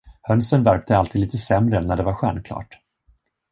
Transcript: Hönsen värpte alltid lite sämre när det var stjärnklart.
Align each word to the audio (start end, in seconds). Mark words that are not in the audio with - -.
Hönsen 0.21 0.63
värpte 0.63 0.97
alltid 0.97 1.21
lite 1.21 1.37
sämre 1.37 1.81
när 1.81 1.97
det 1.97 2.03
var 2.03 2.13
stjärnklart. 2.13 2.77